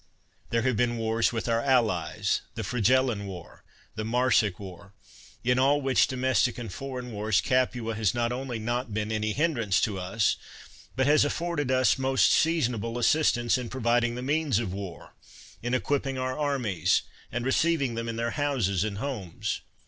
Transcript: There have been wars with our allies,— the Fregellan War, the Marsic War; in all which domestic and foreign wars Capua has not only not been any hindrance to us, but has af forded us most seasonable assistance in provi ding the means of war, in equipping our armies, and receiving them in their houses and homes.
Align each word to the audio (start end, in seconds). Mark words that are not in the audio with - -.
There 0.49 0.63
have 0.63 0.75
been 0.75 0.97
wars 0.97 1.31
with 1.31 1.47
our 1.47 1.61
allies,— 1.61 2.41
the 2.55 2.63
Fregellan 2.63 3.27
War, 3.27 3.63
the 3.93 4.03
Marsic 4.03 4.57
War; 4.57 4.93
in 5.43 5.59
all 5.59 5.79
which 5.79 6.07
domestic 6.07 6.57
and 6.57 6.73
foreign 6.73 7.11
wars 7.11 7.39
Capua 7.39 7.93
has 7.93 8.15
not 8.15 8.31
only 8.31 8.57
not 8.57 8.95
been 8.95 9.11
any 9.11 9.31
hindrance 9.33 9.79
to 9.81 9.99
us, 9.99 10.37
but 10.95 11.05
has 11.05 11.23
af 11.23 11.33
forded 11.33 11.69
us 11.69 11.99
most 11.99 12.31
seasonable 12.31 12.97
assistance 12.97 13.59
in 13.59 13.69
provi 13.69 13.99
ding 14.01 14.15
the 14.15 14.23
means 14.23 14.57
of 14.57 14.73
war, 14.73 15.13
in 15.61 15.75
equipping 15.75 16.17
our 16.17 16.35
armies, 16.35 17.03
and 17.31 17.45
receiving 17.45 17.93
them 17.93 18.09
in 18.09 18.15
their 18.15 18.31
houses 18.31 18.83
and 18.83 18.97
homes. 18.97 19.61